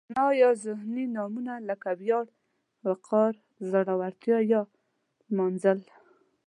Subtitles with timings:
[0.15, 2.25] معنا یا ذهني نومونه لکه ویاړ،
[2.87, 3.33] وقار،
[3.69, 4.61] زړورتیا یا
[5.29, 5.79] نمانځل.